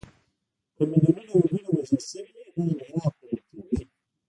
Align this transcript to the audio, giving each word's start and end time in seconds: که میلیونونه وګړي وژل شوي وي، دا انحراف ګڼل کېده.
که 0.75 0.83
میلیونونه 0.91 1.31
وګړي 1.33 1.61
وژل 1.77 2.01
شوي 2.09 2.31
وي، 2.35 2.47
دا 2.55 2.61
انحراف 2.63 3.13
ګڼل 3.23 3.41
کېده. 3.47 3.83